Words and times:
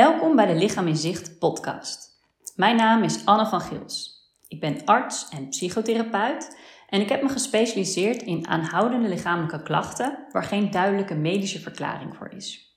Welkom 0.00 0.36
bij 0.36 0.46
de 0.46 0.54
Lichaam 0.54 0.86
in 0.86 0.96
Zicht 0.96 1.38
podcast. 1.38 2.08
Mijn 2.56 2.76
naam 2.76 3.02
is 3.02 3.26
Anne 3.26 3.46
van 3.46 3.60
Gils. 3.60 4.24
Ik 4.48 4.60
ben 4.60 4.84
arts 4.84 5.28
en 5.28 5.48
psychotherapeut 5.48 6.58
en 6.88 7.00
ik 7.00 7.08
heb 7.08 7.22
me 7.22 7.28
gespecialiseerd 7.28 8.22
in 8.22 8.48
aanhoudende 8.48 9.08
lichamelijke 9.08 9.62
klachten 9.62 10.26
waar 10.32 10.42
geen 10.42 10.70
duidelijke 10.70 11.14
medische 11.14 11.60
verklaring 11.60 12.16
voor 12.16 12.32
is. 12.36 12.76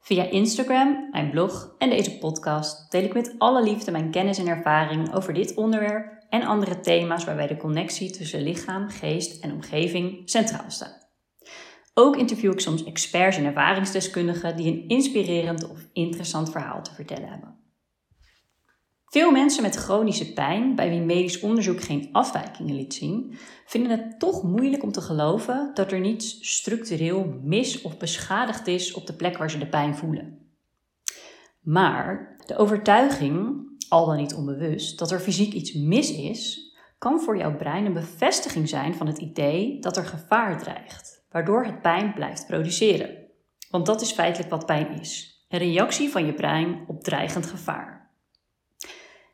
Via 0.00 0.24
Instagram, 0.24 1.08
mijn 1.10 1.30
blog 1.30 1.74
en 1.78 1.90
deze 1.90 2.18
podcast 2.18 2.90
deel 2.90 3.04
ik 3.04 3.14
met 3.14 3.34
alle 3.38 3.62
liefde 3.62 3.90
mijn 3.90 4.10
kennis 4.10 4.38
en 4.38 4.48
ervaring 4.48 5.14
over 5.14 5.34
dit 5.34 5.54
onderwerp 5.54 6.24
en 6.28 6.42
andere 6.42 6.80
thema's 6.80 7.24
waarbij 7.24 7.46
de 7.46 7.56
connectie 7.56 8.10
tussen 8.10 8.42
lichaam, 8.42 8.88
geest 8.88 9.42
en 9.42 9.52
omgeving 9.52 10.22
centraal 10.24 10.70
staat. 10.70 11.09
Ook 12.00 12.16
interview 12.16 12.52
ik 12.52 12.60
soms 12.60 12.84
experts 12.84 13.36
en 13.36 13.44
ervaringsdeskundigen 13.44 14.56
die 14.56 14.66
een 14.66 14.88
inspirerend 14.88 15.70
of 15.70 15.78
interessant 15.92 16.50
verhaal 16.50 16.82
te 16.82 16.94
vertellen 16.94 17.28
hebben. 17.28 17.58
Veel 19.06 19.30
mensen 19.30 19.62
met 19.62 19.76
chronische 19.76 20.32
pijn, 20.32 20.74
bij 20.74 20.90
wie 20.90 21.00
medisch 21.00 21.40
onderzoek 21.40 21.80
geen 21.80 22.08
afwijkingen 22.12 22.76
liet 22.76 22.94
zien, 22.94 23.34
vinden 23.66 23.90
het 23.90 24.18
toch 24.18 24.42
moeilijk 24.42 24.82
om 24.82 24.92
te 24.92 25.00
geloven 25.00 25.70
dat 25.74 25.92
er 25.92 26.00
niets 26.00 26.56
structureel 26.56 27.38
mis 27.42 27.82
of 27.82 27.98
beschadigd 27.98 28.66
is 28.66 28.92
op 28.92 29.06
de 29.06 29.14
plek 29.14 29.36
waar 29.36 29.50
ze 29.50 29.58
de 29.58 29.68
pijn 29.68 29.96
voelen. 29.96 30.38
Maar 31.60 32.36
de 32.46 32.56
overtuiging, 32.56 33.66
al 33.88 34.06
dan 34.06 34.16
niet 34.16 34.34
onbewust, 34.34 34.98
dat 34.98 35.10
er 35.10 35.20
fysiek 35.20 35.52
iets 35.52 35.72
mis 35.72 36.12
is, 36.12 36.72
kan 36.98 37.20
voor 37.20 37.36
jouw 37.36 37.56
brein 37.56 37.84
een 37.84 37.92
bevestiging 37.92 38.68
zijn 38.68 38.94
van 38.94 39.06
het 39.06 39.18
idee 39.18 39.80
dat 39.80 39.96
er 39.96 40.04
gevaar 40.04 40.58
dreigt 40.58 41.19
waardoor 41.30 41.64
het 41.64 41.82
pijn 41.82 42.14
blijft 42.14 42.46
produceren. 42.46 43.16
Want 43.70 43.86
dat 43.86 44.00
is 44.00 44.12
feitelijk 44.12 44.50
wat 44.50 44.66
pijn 44.66 45.00
is: 45.00 45.44
een 45.48 45.58
reactie 45.58 46.10
van 46.10 46.26
je 46.26 46.34
brein 46.34 46.84
op 46.86 47.02
dreigend 47.02 47.46
gevaar. 47.46 48.10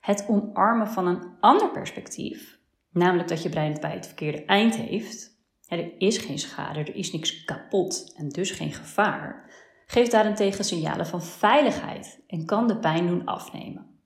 Het 0.01 0.25
omarmen 0.29 0.89
van 0.89 1.07
een 1.07 1.37
ander 1.41 1.71
perspectief, 1.71 2.59
namelijk 2.91 3.29
dat 3.29 3.43
je 3.43 3.49
brein 3.49 3.73
het 3.73 3.81
bij 3.81 3.95
het 3.95 4.07
verkeerde 4.07 4.45
eind 4.45 4.75
heeft, 4.75 5.37
er 5.67 5.93
is 5.99 6.19
geen 6.19 6.39
schade, 6.39 6.79
er 6.79 6.95
is 6.95 7.13
niks 7.13 7.45
kapot 7.45 8.13
en 8.17 8.29
dus 8.29 8.51
geen 8.51 8.73
gevaar, 8.73 9.51
geeft 9.87 10.11
daarentegen 10.11 10.65
signalen 10.65 11.07
van 11.07 11.23
veiligheid 11.23 12.21
en 12.27 12.47
kan 12.47 12.67
de 12.67 12.79
pijn 12.79 13.07
doen 13.07 13.25
afnemen. 13.25 14.01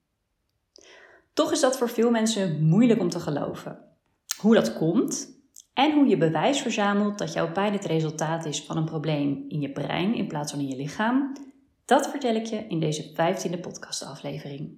Toch 1.33 1.51
is 1.51 1.59
dat 1.59 1.77
voor 1.77 1.89
veel 1.89 2.11
mensen 2.11 2.63
moeilijk 2.63 2.99
om 2.99 3.09
te 3.09 3.19
geloven. 3.19 3.79
Hoe 4.37 4.53
dat 4.53 4.73
komt 4.73 5.40
en 5.73 5.93
hoe 5.93 6.07
je 6.07 6.17
bewijs 6.17 6.61
verzamelt 6.61 7.17
dat 7.17 7.33
jouw 7.33 7.51
pijn 7.51 7.73
het 7.73 7.85
resultaat 7.85 8.45
is 8.45 8.63
van 8.63 8.77
een 8.77 8.85
probleem 8.85 9.45
in 9.47 9.61
je 9.61 9.71
brein 9.71 10.15
in 10.15 10.27
plaats 10.27 10.51
van 10.51 10.61
in 10.61 10.67
je 10.67 10.75
lichaam, 10.75 11.35
dat 11.85 12.09
vertel 12.09 12.35
ik 12.35 12.45
je 12.45 12.65
in 12.67 12.79
deze 12.79 13.11
15e 13.11 13.59
podcastaflevering. 13.59 14.77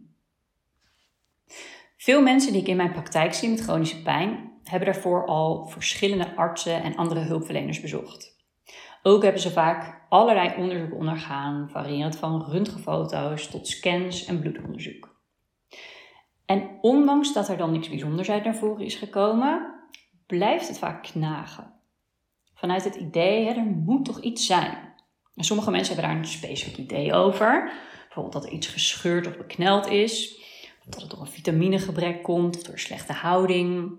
Veel 1.97 2.21
mensen 2.21 2.51
die 2.51 2.61
ik 2.61 2.67
in 2.67 2.77
mijn 2.77 2.91
praktijk 2.91 3.33
zie 3.33 3.49
met 3.49 3.61
chronische 3.61 4.01
pijn, 4.01 4.51
hebben 4.63 4.93
daarvoor 4.93 5.25
al 5.25 5.65
verschillende 5.65 6.35
artsen 6.35 6.83
en 6.83 6.95
andere 6.95 7.19
hulpverleners 7.19 7.81
bezocht. 7.81 8.35
Ook 9.03 9.23
hebben 9.23 9.41
ze 9.41 9.51
vaak 9.51 10.05
allerlei 10.09 10.53
onderzoeken 10.57 10.97
ondergaan, 10.97 11.69
variërend 11.69 12.15
van 12.15 12.45
röntgenfoto's 12.49 13.47
tot 13.47 13.67
scans 13.67 14.25
en 14.25 14.39
bloedonderzoek. 14.39 15.21
En 16.45 16.77
ondanks 16.81 17.33
dat 17.33 17.49
er 17.49 17.57
dan 17.57 17.71
niks 17.71 17.89
bijzonders 17.89 18.29
uit 18.29 18.43
naar 18.43 18.55
voren 18.55 18.85
is 18.85 18.95
gekomen, 18.95 19.82
blijft 20.37 20.67
het 20.67 20.77
vaak 20.77 21.03
knagen. 21.03 21.73
Vanuit 22.53 22.83
het 22.83 22.95
idee, 22.95 23.45
hè, 23.45 23.51
er 23.51 23.63
moet 23.63 24.05
toch 24.05 24.19
iets 24.19 24.45
zijn. 24.45 24.77
En 25.35 25.43
sommige 25.43 25.71
mensen 25.71 25.93
hebben 25.93 26.11
daar 26.11 26.21
een 26.21 26.29
specifiek 26.29 26.77
idee 26.77 27.13
over. 27.13 27.71
Bijvoorbeeld 28.03 28.33
dat 28.33 28.45
er 28.45 28.51
iets 28.51 28.67
gescheurd 28.67 29.27
of 29.27 29.37
bekneld 29.37 29.87
is. 29.87 30.41
Dat 30.85 31.01
het 31.01 31.11
door 31.11 31.19
een 31.19 31.27
vitaminegebrek 31.27 32.23
komt 32.23 32.55
of 32.55 32.63
door 32.63 32.79
slechte 32.79 33.13
houding. 33.13 33.97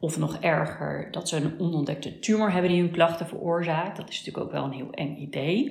Of 0.00 0.18
nog 0.18 0.36
erger, 0.36 1.10
dat 1.10 1.28
ze 1.28 1.36
een 1.36 1.60
onontdekte 1.60 2.18
tumor 2.18 2.52
hebben 2.52 2.70
die 2.70 2.80
hun 2.80 2.90
klachten 2.90 3.26
veroorzaakt. 3.26 3.96
Dat 3.96 4.08
is 4.08 4.18
natuurlijk 4.18 4.46
ook 4.46 4.52
wel 4.52 4.64
een 4.64 4.72
heel 4.72 4.90
eng 4.90 5.16
idee. 5.16 5.64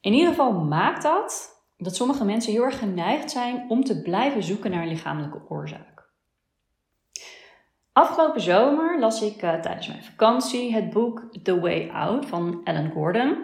In 0.00 0.12
ieder 0.12 0.28
geval 0.28 0.52
maakt 0.52 1.02
dat 1.02 1.62
dat 1.76 1.96
sommige 1.96 2.24
mensen 2.24 2.52
heel 2.52 2.62
erg 2.62 2.78
geneigd 2.78 3.30
zijn 3.30 3.64
om 3.68 3.84
te 3.84 4.02
blijven 4.02 4.42
zoeken 4.42 4.70
naar 4.70 4.82
een 4.82 4.88
lichamelijke 4.88 5.42
oorzaak. 5.48 5.93
Afgelopen 7.94 8.40
zomer 8.40 8.98
las 8.98 9.22
ik 9.22 9.42
uh, 9.42 9.54
tijdens 9.54 9.88
mijn 9.88 10.04
vakantie 10.04 10.72
het 10.72 10.90
boek 10.90 11.28
The 11.42 11.60
Way 11.60 11.88
Out 11.88 12.26
van 12.26 12.60
Alan 12.64 12.90
Gordon. 12.90 13.36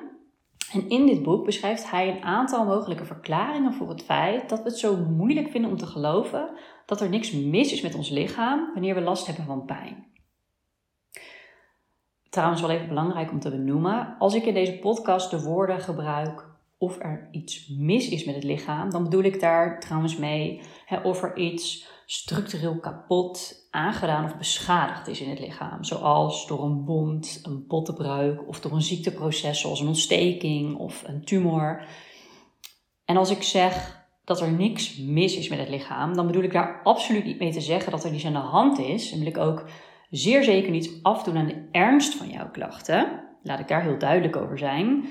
En 0.72 0.88
in 0.88 1.06
dit 1.06 1.22
boek 1.22 1.44
beschrijft 1.44 1.90
hij 1.90 2.08
een 2.08 2.22
aantal 2.22 2.64
mogelijke 2.64 3.04
verklaringen 3.04 3.72
voor 3.72 3.88
het 3.88 4.02
feit 4.02 4.48
dat 4.48 4.58
we 4.58 4.68
het 4.68 4.78
zo 4.78 4.96
moeilijk 4.96 5.48
vinden 5.48 5.70
om 5.70 5.76
te 5.76 5.86
geloven 5.86 6.50
dat 6.86 7.00
er 7.00 7.08
niks 7.08 7.32
mis 7.32 7.72
is 7.72 7.80
met 7.80 7.94
ons 7.94 8.08
lichaam 8.08 8.70
wanneer 8.72 8.94
we 8.94 9.00
last 9.00 9.26
hebben 9.26 9.44
van 9.44 9.64
pijn. 9.64 10.06
Trouwens, 12.30 12.60
wel 12.60 12.70
even 12.70 12.88
belangrijk 12.88 13.30
om 13.30 13.40
te 13.40 13.50
benoemen: 13.50 14.16
als 14.18 14.34
ik 14.34 14.44
in 14.44 14.54
deze 14.54 14.78
podcast 14.78 15.30
de 15.30 15.42
woorden 15.42 15.80
gebruik 15.80 16.48
of 16.78 16.98
er 16.98 17.28
iets 17.30 17.68
mis 17.68 18.08
is 18.08 18.24
met 18.24 18.34
het 18.34 18.44
lichaam, 18.44 18.90
dan 18.90 19.02
bedoel 19.02 19.22
ik 19.22 19.40
daar 19.40 19.80
trouwens 19.80 20.16
mee 20.16 20.60
hè, 20.86 21.00
of 21.00 21.22
er 21.22 21.36
iets 21.36 21.88
structureel 22.12 22.78
kapot, 22.78 23.54
aangedaan 23.70 24.24
of 24.24 24.36
beschadigd 24.36 25.08
is 25.08 25.20
in 25.20 25.30
het 25.30 25.38
lichaam. 25.38 25.84
Zoals 25.84 26.46
door 26.46 26.64
een 26.64 26.84
wond, 26.84 27.40
een 27.42 27.66
bottenbreuk 27.66 28.48
of 28.48 28.60
door 28.60 28.72
een 28.72 28.82
ziekteproces 28.82 29.60
zoals 29.60 29.80
een 29.80 29.86
ontsteking 29.86 30.76
of 30.76 31.02
een 31.06 31.24
tumor. 31.24 31.84
En 33.04 33.16
als 33.16 33.30
ik 33.30 33.42
zeg 33.42 34.04
dat 34.24 34.40
er 34.40 34.52
niks 34.52 34.96
mis 34.96 35.36
is 35.36 35.48
met 35.48 35.58
het 35.58 35.68
lichaam, 35.68 36.14
dan 36.14 36.26
bedoel 36.26 36.42
ik 36.42 36.52
daar 36.52 36.80
absoluut 36.84 37.24
niet 37.24 37.38
mee 37.38 37.52
te 37.52 37.60
zeggen 37.60 37.90
dat 37.90 38.04
er 38.04 38.10
niets 38.10 38.26
aan 38.26 38.32
de 38.32 38.38
hand 38.38 38.78
is. 38.78 39.12
En 39.12 39.18
wil 39.18 39.26
ik 39.26 39.38
ook 39.38 39.64
zeer 40.10 40.44
zeker 40.44 40.70
niet 40.70 40.98
afdoen 41.02 41.36
aan 41.36 41.46
de 41.46 41.68
ernst 41.72 42.14
van 42.14 42.28
jouw 42.28 42.50
klachten. 42.50 43.22
Laat 43.42 43.60
ik 43.60 43.68
daar 43.68 43.82
heel 43.82 43.98
duidelijk 43.98 44.36
over 44.36 44.58
zijn. 44.58 45.08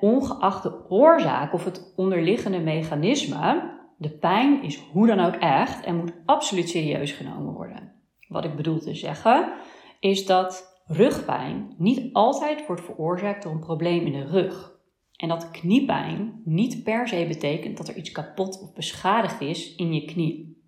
ongeacht 0.00 0.62
de 0.62 0.90
oorzaak 0.90 1.52
of 1.52 1.64
het 1.64 1.92
onderliggende 1.96 2.60
mechanisme, 2.60 3.78
de 4.00 4.10
pijn 4.10 4.62
is 4.62 4.76
hoe 4.76 5.06
dan 5.06 5.20
ook 5.20 5.34
echt 5.34 5.84
en 5.84 5.96
moet 5.96 6.12
absoluut 6.24 6.68
serieus 6.68 7.12
genomen 7.12 7.52
worden. 7.52 7.92
Wat 8.28 8.44
ik 8.44 8.56
bedoel 8.56 8.78
te 8.78 8.94
zeggen 8.94 9.52
is 9.98 10.26
dat 10.26 10.80
rugpijn 10.86 11.74
niet 11.78 12.12
altijd 12.12 12.66
wordt 12.66 12.84
veroorzaakt 12.84 13.42
door 13.42 13.52
een 13.52 13.60
probleem 13.60 14.06
in 14.06 14.12
de 14.12 14.24
rug. 14.24 14.78
En 15.16 15.28
dat 15.28 15.50
kniepijn 15.50 16.40
niet 16.44 16.84
per 16.84 17.08
se 17.08 17.24
betekent 17.28 17.76
dat 17.76 17.88
er 17.88 17.96
iets 17.96 18.12
kapot 18.12 18.62
of 18.62 18.72
beschadigd 18.72 19.40
is 19.40 19.74
in 19.74 19.94
je 19.94 20.04
knie. 20.04 20.62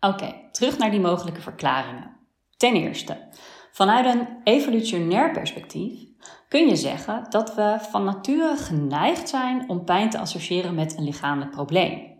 Oké, 0.00 0.34
terug 0.52 0.78
naar 0.78 0.90
die 0.90 1.00
mogelijke 1.00 1.40
verklaringen. 1.40 2.16
Ten 2.56 2.74
eerste, 2.74 3.28
vanuit 3.72 4.06
een 4.06 4.26
evolutionair 4.44 5.30
perspectief 5.30 6.08
kun 6.48 6.68
je 6.68 6.76
zeggen 6.76 7.26
dat 7.28 7.54
we 7.54 7.76
van 7.80 8.04
nature 8.04 8.56
geneigd 8.56 9.28
zijn 9.28 9.68
om 9.68 9.84
pijn 9.84 10.10
te 10.10 10.18
associëren 10.18 10.74
met 10.74 10.96
een 10.96 11.04
lichamelijk 11.04 11.50
probleem. 11.50 12.15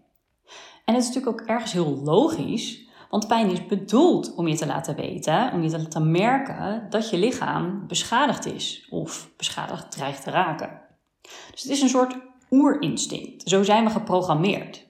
En 0.87 0.95
het 0.95 1.03
is 1.03 1.09
natuurlijk 1.09 1.41
ook 1.41 1.49
ergens 1.49 1.73
heel 1.73 2.01
logisch, 2.05 2.89
want 3.11 3.29
pijn 3.29 3.51
is 3.51 3.67
bedoeld 3.67 4.35
om 4.35 4.49
je 4.49 4.57
te 4.57 4.67
laten 4.67 4.97
weten, 4.97 5.53
om 5.53 5.63
je 5.63 5.71
te 5.71 5.79
laten 5.79 6.11
merken 6.11 6.87
dat 6.91 7.11
je 7.11 7.19
lichaam 7.19 7.87
beschadigd 7.87 8.47
is 8.47 8.87
of 8.91 9.31
beschadigd 9.37 9.91
dreigt 9.91 10.23
te 10.23 10.31
raken. 10.31 10.81
Dus 11.51 11.63
het 11.63 11.71
is 11.71 11.83
een 11.83 11.89
soort 11.89 12.17
oerinstinct. 12.51 13.49
Zo 13.49 13.63
zijn 13.63 13.85
we 13.85 13.91
geprogrammeerd. 13.91 14.87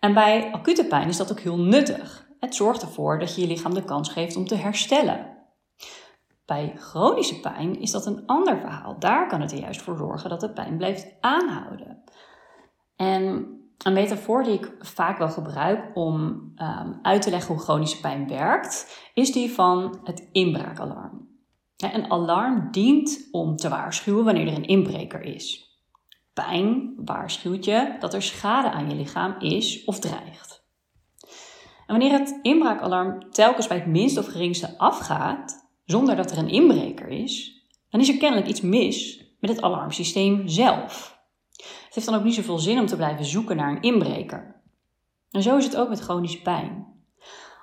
En 0.00 0.14
bij 0.14 0.52
acute 0.52 0.84
pijn 0.84 1.08
is 1.08 1.16
dat 1.16 1.30
ook 1.30 1.40
heel 1.40 1.58
nuttig. 1.58 2.26
Het 2.40 2.54
zorgt 2.54 2.82
ervoor 2.82 3.18
dat 3.18 3.34
je 3.34 3.40
je 3.40 3.46
lichaam 3.46 3.74
de 3.74 3.84
kans 3.84 4.08
geeft 4.08 4.36
om 4.36 4.46
te 4.46 4.54
herstellen. 4.54 5.26
Bij 6.46 6.72
chronische 6.76 7.40
pijn 7.40 7.80
is 7.80 7.90
dat 7.90 8.06
een 8.06 8.26
ander 8.26 8.58
verhaal. 8.58 8.98
Daar 8.98 9.28
kan 9.28 9.40
het 9.40 9.52
er 9.52 9.58
juist 9.58 9.82
voor 9.82 9.96
zorgen 9.96 10.30
dat 10.30 10.40
de 10.40 10.50
pijn 10.50 10.76
blijft 10.76 11.06
aanhouden. 11.20 12.02
En 12.96 13.56
een 13.82 13.92
metafoor 13.92 14.42
die 14.42 14.52
ik 14.52 14.72
vaak 14.78 15.18
wel 15.18 15.28
gebruik 15.28 15.90
om 15.94 16.22
um, 16.56 16.98
uit 17.02 17.22
te 17.22 17.30
leggen 17.30 17.54
hoe 17.54 17.62
chronische 17.62 18.00
pijn 18.00 18.28
werkt, 18.28 19.00
is 19.14 19.32
die 19.32 19.52
van 19.52 20.00
het 20.04 20.28
inbraakalarm. 20.32 21.30
Een 21.76 22.10
alarm 22.10 22.68
dient 22.70 23.28
om 23.30 23.56
te 23.56 23.68
waarschuwen 23.68 24.24
wanneer 24.24 24.46
er 24.46 24.56
een 24.56 24.66
inbreker 24.66 25.22
is. 25.22 25.70
Pijn 26.32 26.94
waarschuwt 27.04 27.64
je 27.64 27.96
dat 27.98 28.14
er 28.14 28.22
schade 28.22 28.70
aan 28.70 28.88
je 28.88 28.94
lichaam 28.94 29.34
is 29.38 29.84
of 29.84 29.98
dreigt. 29.98 30.64
En 31.86 31.98
wanneer 31.98 32.18
het 32.18 32.38
inbraakalarm 32.42 33.30
telkens 33.30 33.66
bij 33.66 33.76
het 33.76 33.86
minst 33.86 34.18
of 34.18 34.26
geringste 34.26 34.78
afgaat, 34.78 35.70
zonder 35.84 36.16
dat 36.16 36.30
er 36.30 36.38
een 36.38 36.48
inbreker 36.48 37.08
is, 37.08 37.62
dan 37.90 38.00
is 38.00 38.08
er 38.08 38.18
kennelijk 38.18 38.48
iets 38.48 38.60
mis 38.60 39.24
met 39.40 39.50
het 39.50 39.62
alarmsysteem 39.62 40.48
zelf. 40.48 41.20
Het 41.52 41.94
heeft 41.94 42.06
dan 42.06 42.14
ook 42.14 42.24
niet 42.24 42.34
zoveel 42.34 42.58
zin 42.58 42.78
om 42.78 42.86
te 42.86 42.96
blijven 42.96 43.24
zoeken 43.24 43.56
naar 43.56 43.70
een 43.70 43.82
inbreker. 43.82 44.60
En 45.30 45.42
zo 45.42 45.56
is 45.56 45.64
het 45.64 45.76
ook 45.76 45.88
met 45.88 46.00
chronische 46.00 46.42
pijn. 46.42 46.86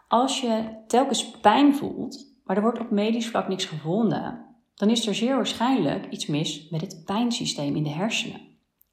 Als 0.08 0.42
je 0.42 0.84
telkens 0.88 1.32
pijn 1.32 1.76
voelt, 1.76 2.36
maar 2.44 2.56
er 2.56 2.62
wordt 2.62 2.80
op 2.80 2.92
medisch 2.92 3.28
vlak 3.28 3.48
niks 3.48 3.66
gevonden, 3.66 4.46
dan 4.76 4.90
is 4.90 5.08
er 5.08 5.16
zeer 5.16 5.36
waarschijnlijk 5.36 6.06
iets 6.10 6.26
mis 6.26 6.70
met 6.70 6.82
het 6.82 7.02
pijnsysteem 7.06 7.76
in 7.76 7.84
de 7.84 7.90
hersenen. 7.90 8.42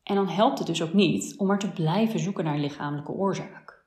En 0.02 0.14
dan 0.14 0.28
helpt 0.28 0.58
het 0.58 0.66
dus 0.66 0.82
ook 0.82 0.92
niet 0.92 1.34
om 1.38 1.46
maar 1.46 1.58
te 1.58 1.72
blijven 1.72 2.20
zoeken 2.20 2.44
naar 2.44 2.54
een 2.54 2.60
lichamelijke 2.60 3.12
oorzaak. 3.12 3.84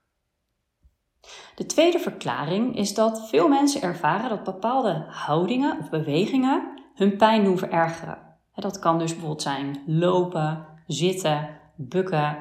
De 1.56 1.66
tweede 1.66 2.00
verklaring 2.00 2.78
is 2.78 2.94
dat 2.94 3.30
veel 3.30 3.48
mensen 3.48 3.82
ervaren 3.82 4.30
dat 4.30 4.44
bepaalde 4.44 5.06
houdingen 5.08 5.80
of 5.80 5.90
bewegingen 5.90 6.82
hun 6.96 7.18
pijn 7.18 7.44
doen 7.44 7.58
verergeren. 7.58 8.28
Dat 8.56 8.80
kan 8.80 9.00
dus 9.00 9.12
bijvoorbeeld 9.12 9.42
zijn 9.42 9.84
lopen, 9.86 10.66
zitten, 10.94 11.50
bukken, 11.76 12.38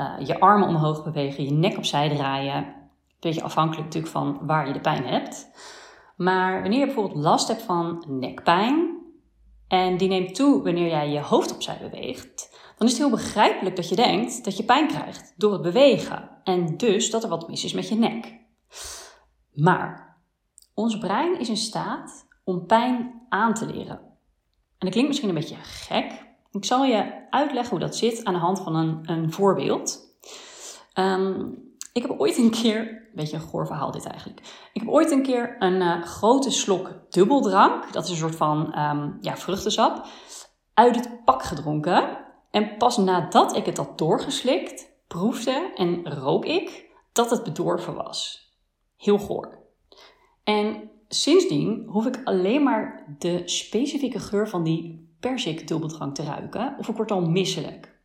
uh, 0.00 0.26
je 0.26 0.40
armen 0.40 0.68
omhoog 0.68 1.04
bewegen, 1.04 1.44
je 1.44 1.52
nek 1.52 1.76
opzij 1.76 2.08
draaien. 2.08 2.56
Een 2.56 3.30
beetje 3.30 3.42
afhankelijk 3.42 3.84
natuurlijk 3.84 4.12
van 4.12 4.38
waar 4.46 4.66
je 4.66 4.72
de 4.72 4.80
pijn 4.80 5.06
hebt. 5.06 5.50
Maar 6.16 6.60
wanneer 6.60 6.78
je 6.78 6.86
bijvoorbeeld 6.86 7.24
last 7.24 7.48
hebt 7.48 7.62
van 7.62 8.04
nekpijn 8.08 8.96
en 9.68 9.96
die 9.96 10.08
neemt 10.08 10.34
toe 10.34 10.62
wanneer 10.62 10.88
jij 10.88 11.10
je 11.10 11.20
hoofd 11.20 11.54
opzij 11.54 11.78
beweegt, 11.80 12.50
dan 12.76 12.86
is 12.86 12.92
het 12.92 13.02
heel 13.02 13.10
begrijpelijk 13.10 13.76
dat 13.76 13.88
je 13.88 13.96
denkt 13.96 14.44
dat 14.44 14.56
je 14.56 14.64
pijn 14.64 14.88
krijgt 14.88 15.34
door 15.36 15.52
het 15.52 15.62
bewegen 15.62 16.30
en 16.44 16.76
dus 16.76 17.10
dat 17.10 17.22
er 17.22 17.28
wat 17.28 17.48
mis 17.48 17.64
is 17.64 17.72
met 17.72 17.88
je 17.88 17.94
nek. 17.94 18.40
Maar 19.52 20.16
ons 20.74 20.98
brein 20.98 21.38
is 21.38 21.48
in 21.48 21.56
staat 21.56 22.26
om 22.44 22.66
pijn 22.66 23.22
aan 23.28 23.54
te 23.54 23.66
leren. 23.66 23.96
En 24.78 24.88
dat 24.88 24.90
klinkt 24.90 25.08
misschien 25.08 25.28
een 25.28 25.34
beetje 25.34 25.56
gek. 25.62 26.31
Ik 26.52 26.64
zal 26.64 26.84
je 26.84 27.30
uitleggen 27.30 27.70
hoe 27.70 27.86
dat 27.86 27.96
zit 27.96 28.24
aan 28.24 28.32
de 28.32 28.38
hand 28.38 28.60
van 28.60 28.74
een, 28.74 29.00
een 29.02 29.32
voorbeeld. 29.32 30.16
Ehm, 30.92 31.44
ik 31.92 32.02
heb 32.02 32.10
ooit 32.10 32.36
een 32.36 32.50
keer, 32.50 32.78
een 32.78 33.08
beetje 33.14 33.36
een 33.36 33.42
goor 33.42 33.66
verhaal 33.66 33.90
dit 33.90 34.06
eigenlijk. 34.06 34.40
Ik 34.72 34.80
heb 34.80 34.90
ooit 34.90 35.10
een 35.10 35.22
keer 35.22 35.56
een 35.58 35.80
uh, 35.80 36.02
grote 36.02 36.50
slok 36.50 36.92
dubbeldrank, 37.10 37.92
dat 37.92 38.04
is 38.04 38.10
een 38.10 38.16
soort 38.16 38.36
van 38.36 38.78
um, 38.78 39.18
ja, 39.20 39.36
vruchtensap, 39.36 40.06
uit 40.74 40.96
het 40.96 41.24
pak 41.24 41.42
gedronken. 41.42 42.18
En 42.50 42.76
pas 42.76 42.96
nadat 42.96 43.56
ik 43.56 43.66
het 43.66 43.76
had 43.76 43.98
doorgeslikt, 43.98 44.88
proefde 45.08 45.72
en 45.74 46.14
rook 46.14 46.44
ik 46.44 46.90
dat 47.12 47.30
het 47.30 47.42
bedorven 47.42 47.94
was. 47.94 48.50
Heel 48.96 49.18
goor. 49.18 49.58
En 50.44 50.90
sindsdien 51.08 51.86
hoef 51.88 52.06
ik 52.06 52.20
alleen 52.24 52.62
maar 52.62 53.14
de 53.18 53.42
specifieke 53.44 54.18
geur 54.18 54.48
van 54.48 54.62
die 54.62 55.11
persik 55.22 55.68
dubbeldrank 55.68 56.14
te 56.14 56.22
ruiken 56.22 56.74
of 56.78 56.88
ik 56.88 56.96
word 56.96 57.10
al 57.10 57.20
misselijk. 57.20 58.00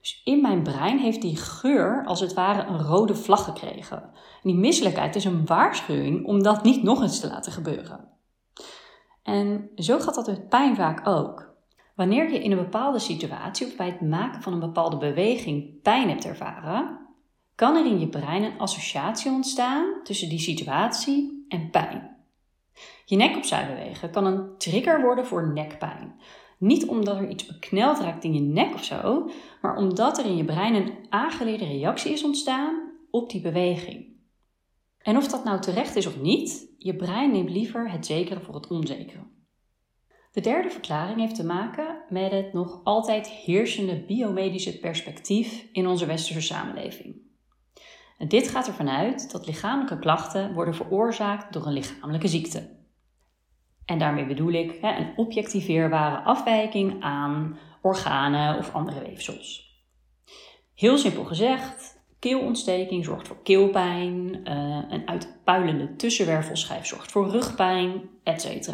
Dus 0.00 0.22
in 0.24 0.40
mijn 0.40 0.62
brein 0.62 0.98
heeft 0.98 1.22
die 1.22 1.36
geur 1.36 2.04
als 2.04 2.20
het 2.20 2.34
ware 2.34 2.66
een 2.66 2.82
rode 2.82 3.14
vlag 3.14 3.44
gekregen. 3.44 4.02
En 4.02 4.42
die 4.42 4.54
misselijkheid 4.54 5.16
is 5.16 5.24
een 5.24 5.46
waarschuwing 5.46 6.26
om 6.26 6.42
dat 6.42 6.62
niet 6.62 6.82
nog 6.82 7.02
eens 7.02 7.20
te 7.20 7.28
laten 7.28 7.52
gebeuren. 7.52 8.08
En 9.22 9.70
zo 9.76 9.98
gaat 9.98 10.14
dat 10.14 10.26
met 10.26 10.48
pijn 10.48 10.76
vaak 10.76 11.06
ook. 11.06 11.54
Wanneer 11.94 12.32
je 12.32 12.42
in 12.42 12.50
een 12.50 12.58
bepaalde 12.58 12.98
situatie 12.98 13.66
of 13.66 13.76
bij 13.76 13.86
het 13.86 14.00
maken 14.00 14.42
van 14.42 14.52
een 14.52 14.60
bepaalde 14.60 14.96
beweging 14.96 15.82
pijn 15.82 16.08
hebt 16.08 16.24
ervaren, 16.24 16.98
kan 17.54 17.76
er 17.76 17.86
in 17.86 18.00
je 18.00 18.08
brein 18.08 18.42
een 18.42 18.58
associatie 18.58 19.30
ontstaan 19.30 20.00
tussen 20.02 20.28
die 20.28 20.38
situatie 20.38 21.46
en 21.48 21.70
pijn. 21.70 22.15
Je 23.04 23.16
nek 23.16 23.36
opzij 23.36 23.66
bewegen 23.66 24.10
kan 24.10 24.26
een 24.26 24.58
trigger 24.58 25.02
worden 25.02 25.26
voor 25.26 25.52
nekpijn. 25.52 26.20
Niet 26.58 26.86
omdat 26.86 27.16
er 27.16 27.28
iets 27.28 27.46
bekneld 27.46 28.00
raakt 28.00 28.24
in 28.24 28.34
je 28.34 28.40
nek 28.40 28.74
of 28.74 28.84
zo, 28.84 29.30
maar 29.60 29.76
omdat 29.76 30.18
er 30.18 30.24
in 30.24 30.36
je 30.36 30.44
brein 30.44 30.74
een 30.74 30.92
aangeleerde 31.08 31.66
reactie 31.66 32.12
is 32.12 32.24
ontstaan 32.24 32.92
op 33.10 33.30
die 33.30 33.40
beweging. 33.40 34.14
En 34.98 35.16
of 35.16 35.28
dat 35.28 35.44
nou 35.44 35.60
terecht 35.60 35.96
is 35.96 36.06
of 36.06 36.20
niet, 36.20 36.74
je 36.78 36.96
brein 36.96 37.30
neemt 37.30 37.50
liever 37.50 37.90
het 37.90 38.06
zekere 38.06 38.40
voor 38.40 38.54
het 38.54 38.66
onzekere. 38.66 39.34
De 40.32 40.40
derde 40.40 40.70
verklaring 40.70 41.20
heeft 41.20 41.34
te 41.34 41.44
maken 41.44 42.02
met 42.08 42.30
het 42.30 42.52
nog 42.52 42.80
altijd 42.84 43.28
heersende 43.28 44.04
biomedische 44.04 44.78
perspectief 44.78 45.68
in 45.72 45.86
onze 45.86 46.06
westerse 46.06 46.40
samenleving. 46.40 47.25
En 48.18 48.28
dit 48.28 48.48
gaat 48.48 48.66
ervan 48.66 48.88
uit 48.88 49.32
dat 49.32 49.46
lichamelijke 49.46 49.98
klachten 49.98 50.52
worden 50.52 50.74
veroorzaakt 50.74 51.52
door 51.52 51.66
een 51.66 51.72
lichamelijke 51.72 52.28
ziekte. 52.28 52.74
En 53.84 53.98
daarmee 53.98 54.26
bedoel 54.26 54.52
ik 54.52 54.78
hè, 54.80 54.96
een 54.96 55.12
objectiveerbare 55.16 56.22
afwijking 56.22 57.02
aan 57.02 57.58
organen 57.82 58.58
of 58.58 58.74
andere 58.74 59.00
weefsels. 59.00 59.74
Heel 60.74 60.98
simpel 60.98 61.24
gezegd, 61.24 62.04
keelontsteking 62.18 63.04
zorgt 63.04 63.28
voor 63.28 63.42
keelpijn, 63.42 64.40
uh, 64.48 64.82
een 64.88 65.08
uitpuilende 65.08 65.96
tussenwervelschijf 65.96 66.86
zorgt 66.86 67.12
voor 67.12 67.30
rugpijn, 67.30 68.08
etc. 68.22 68.68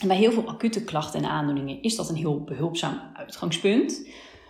En 0.00 0.08
bij 0.08 0.16
heel 0.16 0.32
veel 0.32 0.48
acute 0.48 0.84
klachten 0.84 1.22
en 1.22 1.30
aandoeningen 1.30 1.82
is 1.82 1.96
dat 1.96 2.08
een 2.08 2.16
heel 2.16 2.44
behulpzaam 2.44 3.00
uitgangspunt. 3.12 4.08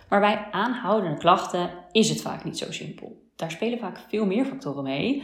Maar 0.09 0.19
bij 0.19 0.47
aanhoudende 0.51 1.17
klachten 1.17 1.69
is 1.91 2.09
het 2.09 2.21
vaak 2.21 2.43
niet 2.43 2.57
zo 2.57 2.71
simpel. 2.71 3.24
Daar 3.35 3.51
spelen 3.51 3.79
vaak 3.79 3.99
veel 4.07 4.25
meer 4.25 4.45
factoren 4.45 4.83
mee. 4.83 5.23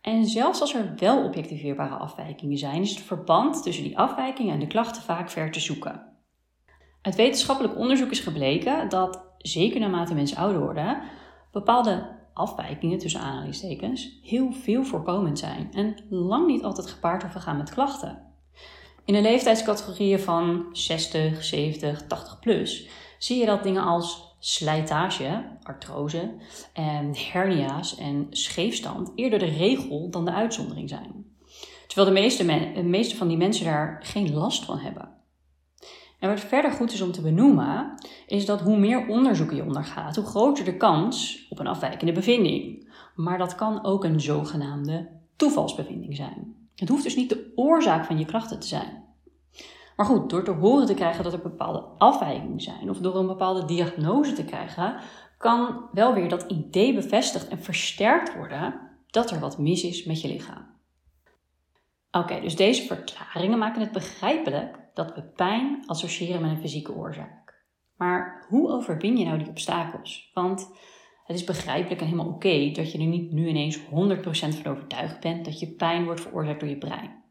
En 0.00 0.26
zelfs 0.26 0.60
als 0.60 0.74
er 0.74 0.92
wel 0.96 1.24
objectiveerbare 1.24 1.94
afwijkingen 1.94 2.58
zijn, 2.58 2.82
is 2.82 2.90
het 2.90 3.04
verband 3.04 3.62
tussen 3.62 3.84
die 3.84 3.98
afwijkingen 3.98 4.52
en 4.52 4.60
de 4.60 4.66
klachten 4.66 5.02
vaak 5.02 5.30
ver 5.30 5.50
te 5.50 5.60
zoeken. 5.60 6.06
Uit 7.02 7.14
wetenschappelijk 7.14 7.76
onderzoek 7.76 8.10
is 8.10 8.20
gebleken 8.20 8.88
dat, 8.88 9.24
zeker 9.38 9.80
naarmate 9.80 10.14
mensen 10.14 10.36
ouder 10.36 10.60
worden, 10.60 11.02
bepaalde 11.52 12.16
afwijkingen 12.32 12.98
tussen 12.98 13.20
aanhalingstekens 13.20 14.18
heel 14.22 14.52
veel 14.52 14.84
voorkomend 14.84 15.38
zijn 15.38 15.68
en 15.72 15.96
lang 16.08 16.46
niet 16.46 16.64
altijd 16.64 16.86
gepaard 16.86 17.22
hoeven 17.22 17.40
gaan 17.40 17.56
met 17.56 17.70
klachten. 17.70 18.22
In 19.04 19.14
de 19.14 19.20
leeftijdscategorieën 19.20 20.20
van 20.20 20.66
60, 20.72 21.44
70, 21.44 22.06
80 22.06 22.38
plus 22.38 22.88
zie 23.18 23.38
je 23.38 23.46
dat 23.46 23.62
dingen 23.62 23.82
als 23.82 24.25
slijtage, 24.46 25.44
artrose 25.62 26.34
en 26.72 27.10
hernia's 27.14 27.96
en 27.96 28.26
scheefstand 28.30 29.12
eerder 29.14 29.38
de 29.38 29.44
regel 29.44 30.10
dan 30.10 30.24
de 30.24 30.32
uitzondering 30.32 30.88
zijn. 30.88 31.24
Terwijl 31.86 32.08
de 32.08 32.20
meeste, 32.20 32.72
de 32.74 32.82
meeste 32.82 33.16
van 33.16 33.28
die 33.28 33.36
mensen 33.36 33.64
daar 33.64 34.00
geen 34.02 34.34
last 34.34 34.64
van 34.64 34.78
hebben. 34.78 35.08
En 36.18 36.28
wat 36.28 36.40
verder 36.40 36.70
goed 36.70 36.92
is 36.92 37.00
om 37.00 37.12
te 37.12 37.22
benoemen, 37.22 37.94
is 38.26 38.46
dat 38.46 38.60
hoe 38.60 38.78
meer 38.78 39.06
onderzoeken 39.06 39.56
je 39.56 39.64
ondergaat, 39.64 40.16
hoe 40.16 40.24
groter 40.24 40.64
de 40.64 40.76
kans 40.76 41.46
op 41.50 41.58
een 41.58 41.66
afwijkende 41.66 42.12
bevinding. 42.12 42.88
Maar 43.14 43.38
dat 43.38 43.54
kan 43.54 43.84
ook 43.84 44.04
een 44.04 44.20
zogenaamde 44.20 45.08
toevalsbevinding 45.36 46.16
zijn. 46.16 46.54
Het 46.74 46.88
hoeft 46.88 47.02
dus 47.02 47.16
niet 47.16 47.28
de 47.28 47.52
oorzaak 47.54 48.04
van 48.04 48.18
je 48.18 48.24
klachten 48.24 48.60
te 48.60 48.66
zijn. 48.66 49.05
Maar 49.96 50.06
goed, 50.06 50.30
door 50.30 50.44
te 50.44 50.50
horen 50.50 50.86
te 50.86 50.94
krijgen 50.94 51.24
dat 51.24 51.32
er 51.32 51.40
bepaalde 51.40 51.78
afwijkingen 51.98 52.60
zijn 52.60 52.90
of 52.90 52.98
door 52.98 53.16
een 53.16 53.26
bepaalde 53.26 53.64
diagnose 53.64 54.32
te 54.32 54.44
krijgen, 54.44 55.00
kan 55.38 55.88
wel 55.92 56.14
weer 56.14 56.28
dat 56.28 56.50
idee 56.50 56.94
bevestigd 56.94 57.48
en 57.48 57.62
versterkt 57.62 58.34
worden 58.34 58.80
dat 59.06 59.30
er 59.30 59.40
wat 59.40 59.58
mis 59.58 59.82
is 59.84 60.04
met 60.04 60.20
je 60.20 60.28
lichaam. 60.28 60.74
Oké, 62.10 62.40
dus 62.40 62.56
deze 62.56 62.82
verklaringen 62.82 63.58
maken 63.58 63.80
het 63.80 63.92
begrijpelijk 63.92 64.78
dat 64.94 65.14
we 65.14 65.22
pijn 65.22 65.82
associëren 65.86 66.40
met 66.40 66.50
een 66.50 66.60
fysieke 66.60 66.94
oorzaak. 66.94 67.64
Maar 67.96 68.46
hoe 68.48 68.68
overwin 68.68 69.16
je 69.16 69.24
nou 69.24 69.38
die 69.38 69.48
obstakels? 69.48 70.30
Want 70.34 70.70
het 71.24 71.36
is 71.36 71.44
begrijpelijk 71.44 72.00
en 72.00 72.06
helemaal 72.06 72.32
oké 72.32 72.70
dat 72.70 72.92
je 72.92 72.98
er 72.98 73.04
niet 73.04 73.32
nu 73.32 73.48
ineens 73.48 73.78
100% 73.78 73.84
van 74.30 74.72
overtuigd 74.72 75.20
bent 75.20 75.44
dat 75.44 75.60
je 75.60 75.74
pijn 75.74 76.04
wordt 76.04 76.20
veroorzaakt 76.20 76.60
door 76.60 76.68
je 76.68 76.78
brein. 76.78 77.24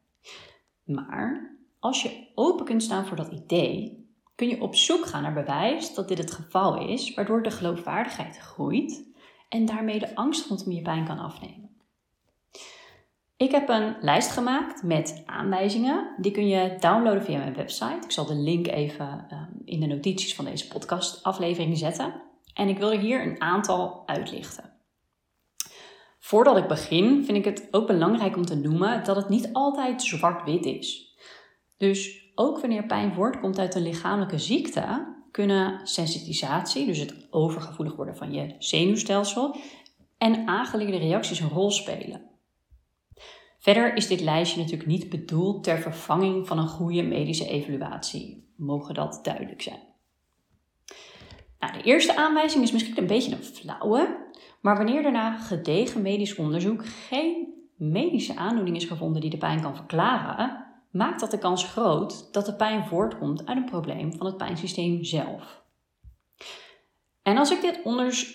Maar 0.84 1.58
als 1.86 2.02
je 2.02 2.28
open 2.36 2.66
kunt 2.66 2.84
staan 2.84 3.06
voor 3.06 3.18
dat 3.18 3.32
idee, 3.32 4.08
kun 4.36 4.48
je 4.48 4.62
op 4.62 4.76
zoek 4.76 5.06
gaan 5.06 5.22
naar 5.22 5.34
bewijs 5.34 5.94
dat 5.94 6.08
dit 6.08 6.18
het 6.18 6.32
geval 6.32 6.88
is, 6.90 7.14
waardoor 7.14 7.44
de 7.44 7.52
geloofwaardigheid 7.52 8.38
groeit 8.38 9.14
en 9.50 9.66
daarmee 9.66 10.00
de 10.00 10.16
angst 10.16 10.48
rondom 10.48 10.72
je 10.72 10.82
pijn 10.82 11.06
kan 11.06 11.20
afnemen. 11.20 11.70
Ik 13.38 13.52
heb 13.52 13.70
een 13.70 13.96
lijst 14.02 14.32
gemaakt 14.32 14.84
met 14.84 15.24
aanwijzingen. 15.26 16.16
Die 16.18 16.32
kun 16.32 16.48
je 16.48 16.76
downloaden 16.80 17.24
via 17.24 17.38
mijn 17.38 17.54
website. 17.54 18.00
Ik 18.04 18.12
zal 18.12 18.26
de 18.26 18.36
link 18.36 18.68
even 18.68 19.26
ehm, 19.30 19.52
in 19.66 19.80
de 19.80 19.86
notities 19.86 20.36
van 20.36 20.46
deze 20.46 20.68
podcastaflevering 20.68 21.78
zetten. 21.78 22.22
En 22.54 22.68
ik 22.68 22.78
wil 22.78 22.92
er 22.92 23.00
hier 23.00 23.26
een 23.26 23.42
aantal 23.42 24.04
uitlichten. 24.06 24.74
Voordat 26.20 26.58
ik 26.58 26.68
begin, 26.68 27.26
vind 27.26 27.38
ik 27.38 27.46
het 27.46 27.68
ook 27.72 27.88
belangrijk 27.88 28.36
om 28.36 28.46
te 28.46 28.56
noemen 28.56 29.04
dat 29.04 29.16
het 29.16 29.30
niet 29.30 29.50
altijd 29.54 30.02
zwart-wit 30.02 30.66
is. 30.66 31.15
Dus 31.78 32.32
ook 32.36 32.60
wanneer 32.60 32.86
pijn 32.86 33.14
voortkomt 33.14 33.60
uit 33.60 33.76
een 33.76 33.82
lichamelijke 33.82 34.40
ziekte, 34.40 35.14
kunnen 35.32 35.88
sensitisatie, 35.88 36.86
dus 36.86 36.98
het 36.98 37.28
overgevoelig 37.30 37.96
worden 37.96 38.16
van 38.16 38.34
je 38.34 38.56
zenuwstelsel, 38.60 39.56
en 40.18 40.48
aangeleerde 40.48 40.98
reacties 40.98 41.40
een 41.40 41.50
rol 41.50 41.72
spelen. 41.72 42.22
Verder 43.60 43.96
is 43.96 44.08
dit 44.08 44.22
lijstje 44.22 44.60
natuurlijk 44.60 44.90
niet 44.90 45.10
bedoeld 45.10 45.64
ter 45.64 45.78
vervanging 45.78 46.48
van 46.48 46.58
een 46.58 46.68
goede 46.68 47.04
medische 47.04 47.48
evaluatie. 47.48 48.54
Mogen 48.56 48.94
dat 48.94 49.20
duidelijk 49.24 49.62
zijn. 49.62 49.80
Nou, 51.60 51.74
de 51.74 51.84
eerste 51.84 52.16
aanwijzing 52.16 52.64
is 52.64 52.72
misschien 52.72 52.98
een 52.98 53.08
beetje 53.08 53.32
een 53.32 53.44
flauwe, 53.44 54.32
maar 54.62 54.78
wanneer 54.78 55.02
daarna 55.02 55.38
gedegen 55.38 56.02
medisch 56.02 56.36
onderzoek 56.36 56.86
geen 56.86 57.54
medische 57.76 58.36
aandoening 58.36 58.76
is 58.76 58.86
gevonden 58.86 59.22
die 59.22 59.30
de 59.30 59.38
pijn 59.38 59.62
kan 59.62 59.76
verklaren, 59.76 60.65
maakt 60.96 61.20
dat 61.20 61.32
de 61.32 61.38
kans 61.38 61.64
groot 61.64 62.34
dat 62.34 62.46
de 62.46 62.54
pijn 62.54 62.86
voortkomt 62.86 63.46
uit 63.46 63.58
een 63.58 63.66
probleem 63.66 64.14
van 64.14 64.26
het 64.26 64.38
pijnsysteem 64.38 65.04
zelf. 65.04 65.64
En 67.22 67.38
als 67.38 67.52
ik 67.52 67.62
dit 67.62 67.80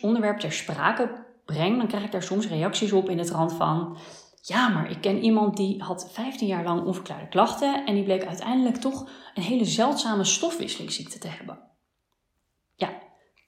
onderwerp 0.00 0.38
ter 0.38 0.52
sprake 0.52 1.24
breng, 1.44 1.76
dan 1.76 1.86
krijg 1.86 2.04
ik 2.04 2.12
daar 2.12 2.22
soms 2.22 2.48
reacties 2.48 2.92
op 2.92 3.08
in 3.08 3.16
de 3.16 3.24
trant 3.24 3.52
van: 3.52 3.96
ja, 4.42 4.68
maar 4.68 4.90
ik 4.90 5.00
ken 5.00 5.22
iemand 5.22 5.56
die 5.56 5.82
had 5.82 6.10
15 6.12 6.46
jaar 6.46 6.64
lang 6.64 6.84
onverklaarde 6.84 7.28
klachten 7.28 7.86
en 7.86 7.94
die 7.94 8.04
bleek 8.04 8.24
uiteindelijk 8.24 8.76
toch 8.76 9.10
een 9.34 9.42
hele 9.42 9.64
zeldzame 9.64 10.24
stofwisselingsziekte 10.24 11.18
te 11.18 11.28
hebben. 11.28 11.58
Ja, 12.74 12.90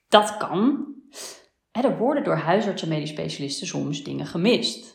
dat 0.07 0.37
kan. 0.37 0.91
Er 1.71 1.97
worden 1.97 2.23
door 2.23 2.35
huisartsen 2.35 2.87
en 2.87 2.93
medisch 2.93 3.09
specialisten 3.09 3.67
soms 3.67 4.03
dingen 4.03 4.25
gemist. 4.25 4.92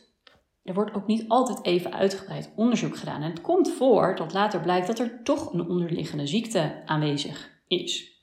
Er 0.63 0.73
wordt 0.73 0.93
ook 0.93 1.07
niet 1.07 1.25
altijd 1.27 1.65
even 1.65 1.93
uitgebreid 1.93 2.53
onderzoek 2.55 2.97
gedaan. 2.97 3.21
En 3.21 3.29
het 3.29 3.41
komt 3.41 3.71
voor 3.71 4.15
dat 4.15 4.33
later 4.33 4.59
blijkt 4.59 4.87
dat 4.87 4.99
er 4.99 5.23
toch 5.23 5.53
een 5.53 5.67
onderliggende 5.69 6.27
ziekte 6.27 6.81
aanwezig 6.85 7.49
is. 7.67 8.17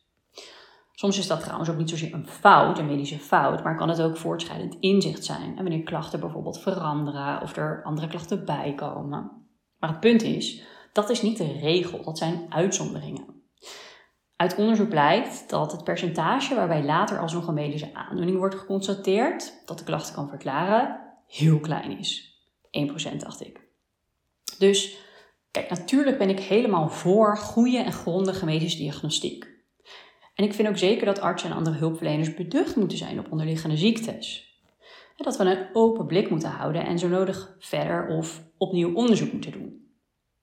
Soms 0.92 1.18
is 1.18 1.26
dat 1.26 1.40
trouwens 1.40 1.70
ook 1.70 1.76
niet 1.76 1.90
zozeer 1.90 2.14
een 2.14 2.28
fout, 2.28 2.78
een 2.78 2.86
medische 2.86 3.18
fout, 3.18 3.64
maar 3.64 3.76
kan 3.76 3.88
het 3.88 4.02
ook 4.02 4.16
voortschrijdend 4.16 4.76
inzicht 4.80 5.24
zijn. 5.24 5.56
En 5.56 5.62
wanneer 5.62 5.82
klachten 5.82 6.20
bijvoorbeeld 6.20 6.60
veranderen 6.60 7.42
of 7.42 7.56
er 7.56 7.82
andere 7.84 8.06
klachten 8.06 8.44
bijkomen. 8.44 9.30
Maar 9.78 9.90
het 9.90 10.00
punt 10.00 10.22
is, 10.22 10.62
dat 10.92 11.10
is 11.10 11.22
niet 11.22 11.36
de 11.36 11.52
regel, 11.52 12.02
dat 12.02 12.18
zijn 12.18 12.46
uitzonderingen. 12.48 13.42
Uit 14.36 14.56
onderzoek 14.56 14.88
blijkt 14.88 15.50
dat 15.50 15.72
het 15.72 15.84
percentage 15.84 16.54
waarbij 16.54 16.84
later 16.84 17.18
alsnog 17.18 17.46
een 17.46 17.54
medische 17.54 17.94
aandoening 17.94 18.38
wordt 18.38 18.54
geconstateerd, 18.54 19.62
dat 19.66 19.78
de 19.78 19.84
klachten 19.84 20.14
kan 20.14 20.28
verklaren, 20.28 21.05
heel 21.26 21.60
klein 21.60 21.98
is. 21.98 22.40
1% 23.12 23.16
dacht 23.16 23.46
ik. 23.46 23.60
Dus 24.58 24.98
kijk, 25.50 25.68
natuurlijk 25.70 26.18
ben 26.18 26.28
ik 26.28 26.40
helemaal 26.40 26.88
voor 26.88 27.36
goede 27.36 27.78
en 27.78 27.92
grondige 27.92 28.44
medische 28.44 28.78
diagnostiek. 28.78 29.54
En 30.34 30.44
ik 30.44 30.54
vind 30.54 30.68
ook 30.68 30.78
zeker 30.78 31.06
dat 31.06 31.20
artsen 31.20 31.50
en 31.50 31.56
andere 31.56 31.76
hulpverleners 31.76 32.34
beducht 32.34 32.76
moeten 32.76 32.98
zijn 32.98 33.18
op 33.18 33.32
onderliggende 33.32 33.76
ziektes. 33.76 34.44
Dat 35.16 35.36
we 35.36 35.44
een 35.44 35.66
open 35.72 36.06
blik 36.06 36.30
moeten 36.30 36.50
houden 36.50 36.86
en 36.86 36.98
zo 36.98 37.08
nodig 37.08 37.56
verder 37.58 38.08
of 38.08 38.42
opnieuw 38.56 38.94
onderzoek 38.94 39.32
moeten 39.32 39.52
doen. 39.52 39.86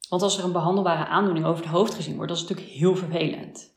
Want 0.09 0.21
als 0.21 0.37
er 0.37 0.43
een 0.43 0.51
behandelbare 0.51 1.05
aandoening 1.05 1.45
over 1.45 1.63
het 1.63 1.73
hoofd 1.73 1.93
gezien 1.93 2.15
wordt, 2.15 2.29
dat 2.31 2.41
is 2.41 2.47
natuurlijk 2.47 2.77
heel 2.77 2.95
vervelend. 2.95 3.75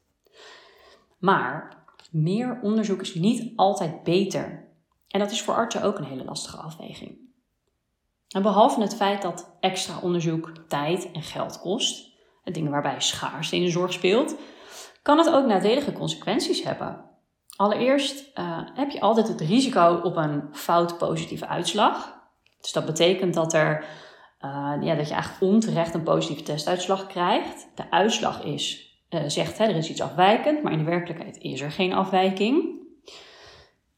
Maar 1.19 1.85
meer 2.11 2.59
onderzoek 2.63 3.01
is 3.01 3.15
niet 3.15 3.53
altijd 3.57 4.03
beter. 4.03 4.66
En 5.09 5.21
dat 5.21 5.31
is 5.31 5.43
voor 5.43 5.55
artsen 5.55 5.83
ook 5.83 5.99
een 5.99 6.05
hele 6.05 6.25
lastige 6.25 6.57
afweging. 6.57 7.19
En 8.29 8.43
behalve 8.43 8.81
het 8.81 8.97
feit 8.97 9.23
dat 9.23 9.57
extra 9.61 9.99
onderzoek 10.03 10.53
tijd 10.69 11.13
en 11.13 11.23
geld 11.23 11.61
kost, 11.61 12.15
dingen 12.45 12.71
waarbij 12.71 13.01
schaarste 13.01 13.57
in 13.57 13.63
de 13.63 13.71
zorg 13.71 13.93
speelt, 13.93 14.37
kan 15.03 15.19
het 15.19 15.31
ook 15.31 15.47
nadelige 15.47 15.93
consequenties 15.93 16.63
hebben. 16.63 17.05
Allereerst 17.57 18.31
uh, 18.39 18.61
heb 18.75 18.91
je 18.91 19.01
altijd 19.01 19.29
het 19.29 19.41
risico 19.41 20.01
op 20.03 20.17
een 20.17 20.49
fout 20.53 20.99
positieve 20.99 21.47
uitslag. 21.47 22.15
Dus 22.61 22.73
dat 22.73 22.87
betekent 22.87 23.35
dat, 23.35 23.53
er, 23.53 23.85
uh, 24.41 24.77
ja, 24.81 24.95
dat 24.95 25.09
je 25.09 25.15
eigenlijk 25.15 25.53
onterecht 25.53 25.95
een 25.95 26.03
positieve 26.03 26.43
testuitslag 26.43 27.07
krijgt. 27.07 27.69
De 27.75 27.91
uitslag 27.91 28.43
is, 28.43 28.95
uh, 29.11 29.21
zegt 29.27 29.59
hè, 29.59 29.65
er 29.65 29.77
is 29.77 29.91
iets 29.91 30.03
afwijkend, 30.03 30.63
maar 30.63 30.73
in 30.73 30.79
de 30.79 30.85
werkelijkheid 30.85 31.39
is 31.39 31.61
er 31.61 31.71
geen 31.71 31.93
afwijking. 31.93 32.85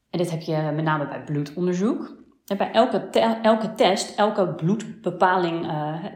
En 0.09 0.17
dit 0.17 0.31
heb 0.31 0.41
je 0.41 0.71
met 0.75 0.83
name 0.83 1.07
bij 1.07 1.23
bloedonderzoek. 1.23 2.17
Bij 2.57 2.71
elke, 2.71 2.97
elke 3.41 3.73
test, 3.73 4.17
elke 4.17 4.47
bloedbepaling 4.47 5.67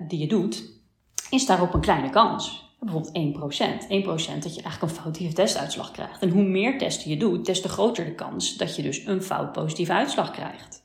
die 0.08 0.20
je 0.20 0.28
doet, 0.28 0.82
is 1.30 1.46
daarop 1.46 1.74
een 1.74 1.82
kleine 1.82 2.10
kans 2.10 2.64
bijvoorbeeld 2.86 3.36
1%. 3.60 3.84
1% 3.84 4.44
dat 4.44 4.56
je 4.56 4.62
eigenlijk 4.62 4.82
een 4.82 5.02
foutieve 5.02 5.34
testuitslag 5.34 5.92
krijgt. 5.92 6.22
En 6.22 6.30
hoe 6.30 6.44
meer 6.44 6.78
testen 6.78 7.10
je 7.10 7.18
doet, 7.18 7.46
des 7.46 7.62
te 7.62 7.70
groter 7.70 8.06
de 8.06 8.16
kans 8.16 8.58
dat 8.58 8.76
je 8.76 8.82
dus 8.82 9.06
een 9.06 9.22
fout 9.22 9.52
positieve 9.52 9.94
uitslag 9.94 10.32
krijgt. 10.32 10.82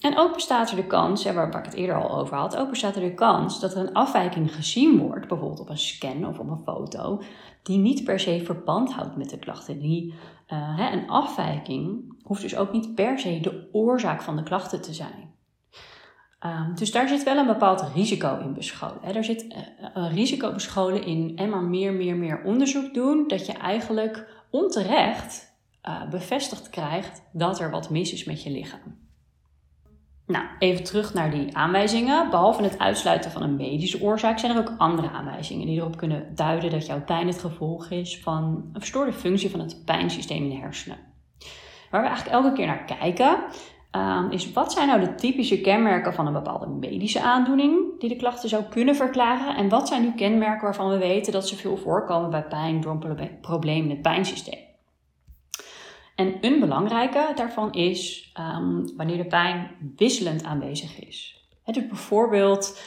En 0.00 0.18
ook 0.18 0.34
bestaat 0.34 0.70
er 0.70 0.76
de 0.76 0.86
kans, 0.86 1.24
waar 1.24 1.58
ik 1.58 1.64
het 1.64 1.74
eerder 1.74 2.02
al 2.02 2.18
over 2.18 2.36
had, 2.36 2.56
ook 2.56 2.70
bestaat 2.70 2.96
er 2.96 3.02
de 3.02 3.14
kans 3.14 3.60
dat 3.60 3.74
er 3.74 3.78
een 3.78 3.92
afwijking 3.92 4.54
gezien 4.54 4.98
wordt, 4.98 5.28
bijvoorbeeld 5.28 5.60
op 5.60 5.68
een 5.68 5.78
scan 5.78 6.26
of 6.26 6.38
op 6.38 6.50
een 6.50 6.62
foto, 6.64 7.22
die 7.62 7.78
niet 7.78 8.04
per 8.04 8.20
se 8.20 8.42
verband 8.44 8.92
houdt 8.92 9.16
met 9.16 9.30
de 9.30 9.38
klachten. 9.38 9.78
Die, 9.78 10.14
hè, 10.54 10.92
een 10.92 11.10
afwijking 11.10 12.14
hoeft 12.22 12.42
dus 12.42 12.56
ook 12.56 12.72
niet 12.72 12.94
per 12.94 13.18
se 13.18 13.40
de 13.40 13.68
oorzaak 13.72 14.22
van 14.22 14.36
de 14.36 14.42
klachten 14.42 14.82
te 14.82 14.94
zijn. 14.94 15.30
Um, 16.46 16.74
dus 16.74 16.92
daar 16.92 17.08
zit 17.08 17.22
wel 17.22 17.36
een 17.36 17.46
bepaald 17.46 17.84
risico 17.94 18.38
in 18.38 18.54
bescholen. 18.54 19.02
Er 19.02 19.24
zit 19.24 19.44
uh, 19.44 19.56
een 19.94 20.10
risico 20.10 20.52
bescholen 20.52 21.04
in 21.04 21.32
en 21.36 21.48
maar 21.48 21.62
meer, 21.62 21.92
meer, 21.92 22.16
meer 22.16 22.42
onderzoek 22.44 22.94
doen, 22.94 23.28
dat 23.28 23.46
je 23.46 23.52
eigenlijk 23.52 24.44
onterecht 24.50 25.56
uh, 25.88 26.08
bevestigd 26.08 26.70
krijgt 26.70 27.22
dat 27.32 27.60
er 27.60 27.70
wat 27.70 27.90
mis 27.90 28.12
is 28.12 28.24
met 28.24 28.42
je 28.42 28.50
lichaam. 28.50 28.99
Nou, 30.30 30.44
even 30.58 30.84
terug 30.84 31.14
naar 31.14 31.30
die 31.30 31.56
aanwijzingen. 31.56 32.30
Behalve 32.30 32.62
het 32.62 32.78
uitsluiten 32.78 33.30
van 33.30 33.42
een 33.42 33.56
medische 33.56 34.02
oorzaak 34.02 34.38
zijn 34.38 34.52
er 34.52 34.58
ook 34.58 34.74
andere 34.78 35.10
aanwijzingen 35.10 35.66
die 35.66 35.76
erop 35.76 35.96
kunnen 35.96 36.34
duiden 36.34 36.70
dat 36.70 36.86
jouw 36.86 37.04
pijn 37.04 37.26
het 37.26 37.38
gevolg 37.38 37.90
is 37.90 38.20
van 38.20 38.44
een 38.72 38.80
verstoorde 38.80 39.12
functie 39.12 39.50
van 39.50 39.60
het 39.60 39.84
pijnsysteem 39.84 40.42
in 40.42 40.48
de 40.48 40.56
hersenen. 40.56 40.98
Waar 41.90 42.00
we 42.00 42.06
eigenlijk 42.06 42.36
elke 42.36 42.52
keer 42.52 42.66
naar 42.66 42.84
kijken, 42.84 43.38
um, 43.96 44.30
is 44.30 44.52
wat 44.52 44.72
zijn 44.72 44.88
nou 44.88 45.00
de 45.00 45.14
typische 45.14 45.60
kenmerken 45.60 46.14
van 46.14 46.26
een 46.26 46.32
bepaalde 46.32 46.66
medische 46.66 47.20
aandoening 47.20 48.00
die 48.00 48.08
de 48.08 48.16
klachten 48.16 48.48
zou 48.48 48.62
kunnen 48.62 48.96
verklaren? 48.96 49.56
En 49.56 49.68
wat 49.68 49.88
zijn 49.88 50.02
nu 50.02 50.12
kenmerken 50.12 50.62
waarvan 50.62 50.90
we 50.90 50.98
weten 50.98 51.32
dat 51.32 51.48
ze 51.48 51.56
veel 51.56 51.76
voorkomen 51.76 52.30
bij 52.30 52.44
pijn 52.44 52.80
door 52.80 52.92
een 52.92 53.40
probleem 53.40 53.84
in 53.84 53.90
het 53.90 54.02
pijnsysteem? 54.02 54.69
En 56.20 56.38
een 56.40 56.60
belangrijke 56.60 57.32
daarvan 57.34 57.72
is 57.72 58.32
um, 58.38 58.96
wanneer 58.96 59.16
de 59.16 59.26
pijn 59.26 59.70
wisselend 59.96 60.44
aanwezig 60.44 60.98
is. 60.98 61.48
Het 61.62 61.76
is 61.76 61.86
bijvoorbeeld 61.86 62.80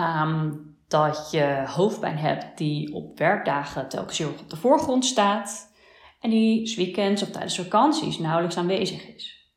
um, 0.00 0.76
dat 0.88 1.28
je 1.30 1.64
hoofdpijn 1.66 2.16
hebt 2.16 2.58
die 2.58 2.94
op 2.94 3.18
werkdagen 3.18 3.88
telkens 3.88 4.18
heel 4.18 4.28
op 4.28 4.50
de 4.50 4.56
voorgrond 4.56 5.04
staat 5.04 5.74
en 6.20 6.30
die 6.30 6.76
weekends 6.76 7.22
of 7.22 7.30
tijdens 7.30 7.56
vakanties 7.56 8.18
nauwelijks 8.18 8.56
aanwezig 8.56 9.14
is. 9.14 9.50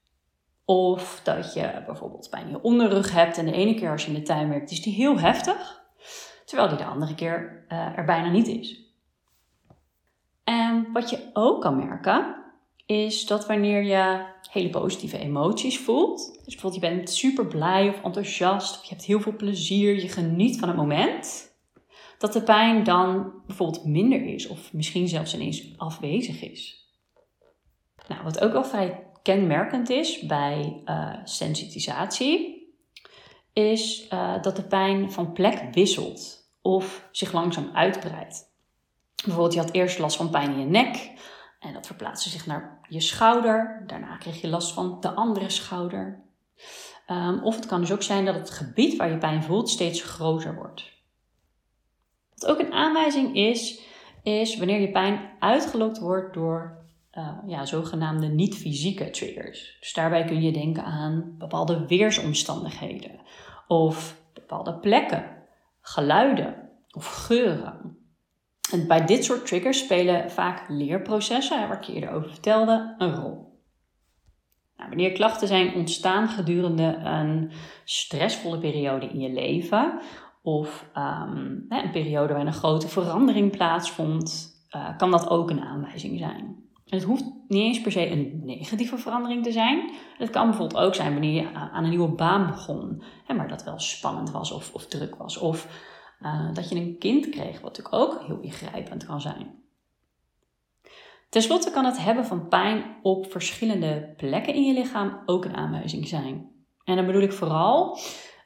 Of 0.65 1.21
dat 1.24 1.53
je 1.53 1.83
bijvoorbeeld 1.86 2.29
pijn 2.29 2.45
in 2.45 2.51
je 2.51 2.62
onderrug 2.62 3.12
hebt 3.12 3.38
en 3.38 3.45
de 3.45 3.51
ene 3.51 3.74
keer 3.74 3.91
als 3.91 4.05
je 4.05 4.12
in 4.12 4.17
de 4.19 4.21
tuin 4.21 4.50
werkt 4.50 4.71
is 4.71 4.81
die 4.81 4.93
heel 4.93 5.19
heftig, 5.19 5.81
terwijl 6.45 6.69
die 6.69 6.77
de 6.77 6.86
andere 6.86 7.15
keer 7.15 7.65
uh, 7.69 7.98
er 7.98 8.05
bijna 8.05 8.29
niet 8.29 8.48
is. 8.48 8.88
En 10.43 10.91
wat 10.93 11.09
je 11.09 11.29
ook 11.33 11.62
kan 11.62 11.86
merken, 11.86 12.38
is 12.91 13.25
dat 13.25 13.46
wanneer 13.46 13.84
je 13.84 14.25
hele 14.51 14.69
positieve 14.69 15.17
emoties 15.17 15.79
voelt, 15.79 16.17
dus 16.17 16.53
bijvoorbeeld 16.53 16.84
je 16.84 16.89
bent 16.89 17.10
super 17.10 17.48
blij 17.48 17.89
of 17.89 18.03
enthousiast, 18.03 18.77
of 18.77 18.84
je 18.84 18.89
hebt 18.89 19.05
heel 19.05 19.22
veel 19.22 19.36
plezier, 19.36 20.01
je 20.01 20.08
geniet 20.08 20.60
van 20.60 20.67
het 20.67 20.77
moment, 20.77 21.51
dat 22.17 22.34
de 22.34 22.43
pijn 22.43 22.84
dan 22.84 23.31
bijvoorbeeld 23.48 23.86
minder 23.86 24.25
is 24.25 24.48
of 24.48 24.74
misschien 24.74 25.08
zelfs 25.08 25.34
ineens 25.34 25.77
afwezig 25.77 26.41
is. 26.41 26.89
Nou, 28.08 28.24
wat 28.24 28.39
ook 28.39 28.51
wel 28.51 28.63
vrij 28.63 29.08
kenmerkend 29.22 29.89
is 29.89 30.19
bij 30.19 30.81
uh, 30.86 31.15
sensitisatie, 31.24 32.67
is 33.53 34.08
uh, 34.13 34.41
dat 34.41 34.55
de 34.55 34.67
pijn 34.67 35.12
van 35.12 35.34
plek 35.34 35.74
wisselt 35.74 36.50
of 36.62 37.08
zich 37.12 37.31
langzaam 37.34 37.69
uitbreidt. 37.74 38.48
Bijvoorbeeld, 39.24 39.53
je 39.53 39.60
had 39.60 39.72
eerst 39.72 40.00
last 40.00 40.17
van 40.17 40.29
pijn 40.29 40.51
in 40.51 40.60
je 40.60 40.65
nek 40.65 41.12
en 41.59 41.73
dat 41.73 41.85
verplaatste 41.85 42.29
zich 42.29 42.45
naar 42.45 42.79
je 42.87 42.99
schouder. 43.01 43.83
Daarna 43.87 44.17
kreeg 44.17 44.41
je 44.41 44.47
last 44.47 44.73
van 44.73 44.97
de 44.99 45.09
andere 45.09 45.49
schouder. 45.49 46.23
Um, 47.09 47.43
of 47.43 47.55
het 47.55 47.65
kan 47.65 47.79
dus 47.79 47.91
ook 47.91 48.03
zijn 48.03 48.25
dat 48.25 48.35
het 48.35 48.49
gebied 48.49 48.97
waar 48.97 49.09
je 49.09 49.17
pijn 49.17 49.43
voelt 49.43 49.69
steeds 49.69 50.01
groter 50.01 50.55
wordt. 50.55 50.91
Wat 52.35 52.49
ook 52.49 52.59
een 52.59 52.73
aanwijzing 52.73 53.35
is, 53.35 53.81
is 54.23 54.57
wanneer 54.57 54.79
je 54.79 54.91
pijn 54.91 55.29
uitgelokt 55.39 55.99
wordt 55.99 56.33
door 56.33 56.77
uh, 57.13 57.37
ja, 57.45 57.65
zogenaamde 57.65 58.27
niet-fysieke 58.27 59.09
triggers. 59.09 59.77
Dus 59.79 59.93
daarbij 59.93 60.23
kun 60.23 60.41
je 60.41 60.51
denken 60.51 60.83
aan 60.83 61.35
bepaalde 61.37 61.87
weersomstandigheden 61.87 63.19
of 63.67 64.21
bepaalde 64.33 64.73
plekken, 64.73 65.25
geluiden 65.81 66.69
of 66.91 67.05
geuren. 67.05 67.99
En 68.71 68.88
bij 68.88 69.05
dit 69.05 69.25
soort 69.25 69.45
triggers 69.45 69.79
spelen 69.79 70.31
vaak 70.31 70.65
leerprocessen, 70.67 71.67
waar 71.67 71.77
ik 71.77 71.83
je 71.83 71.93
eerder 71.93 72.11
over 72.11 72.29
vertelde, 72.29 72.95
een 72.97 73.15
rol. 73.15 73.47
Nou, 74.77 74.89
wanneer 74.89 75.11
klachten 75.11 75.47
zijn 75.47 75.73
ontstaan 75.73 76.27
gedurende 76.27 76.99
een 77.03 77.51
stressvolle 77.83 78.57
periode 78.57 79.05
in 79.05 79.19
je 79.19 79.29
leven, 79.29 79.99
of 80.41 80.89
um, 80.97 81.65
een 81.69 81.91
periode 81.91 82.27
waarin 82.27 82.47
een 82.47 82.53
grote 82.53 82.88
verandering 82.88 83.51
plaatsvond, 83.51 84.51
uh, 84.75 84.97
kan 84.97 85.11
dat 85.11 85.29
ook 85.29 85.49
een 85.49 85.61
aanwijzing 85.61 86.19
zijn. 86.19 86.67
Het 86.85 87.03
hoeft 87.03 87.23
niet 87.47 87.63
eens 87.63 87.81
per 87.81 87.91
se 87.91 88.09
een 88.09 88.41
negatieve 88.43 88.97
verandering 88.97 89.43
te 89.43 89.51
zijn. 89.51 89.91
Het 90.17 90.29
kan 90.29 90.47
bijvoorbeeld 90.47 90.83
ook 90.83 90.95
zijn 90.95 91.11
wanneer 91.11 91.41
je 91.41 91.53
aan 91.53 91.83
een 91.83 91.89
nieuwe 91.89 92.15
baan 92.15 92.47
begon, 92.47 93.03
maar 93.35 93.47
dat 93.47 93.63
wel 93.63 93.79
spannend 93.79 94.31
was 94.31 94.51
of, 94.51 94.73
of 94.73 94.85
druk 94.85 95.15
was. 95.15 95.38
Of 95.38 95.67
uh, 96.21 96.53
dat 96.53 96.69
je 96.69 96.75
een 96.75 96.97
kind 96.99 97.29
kreeg, 97.29 97.61
wat 97.61 97.77
natuurlijk 97.77 97.95
ook 97.95 98.23
heel 98.25 98.39
ingrijpend 98.39 99.05
kan 99.05 99.21
zijn. 99.21 99.57
Ten 101.29 101.41
slotte 101.41 101.71
kan 101.71 101.85
het 101.85 102.03
hebben 102.03 102.25
van 102.25 102.47
pijn 102.47 102.83
op 103.01 103.31
verschillende 103.31 104.13
plekken 104.17 104.53
in 104.53 104.63
je 104.63 104.73
lichaam 104.73 105.21
ook 105.25 105.45
een 105.45 105.55
aanwijzing 105.55 106.07
zijn. 106.07 106.51
En 106.83 106.95
dan 106.95 107.05
bedoel 107.05 107.21
ik 107.21 107.33
vooral 107.33 107.97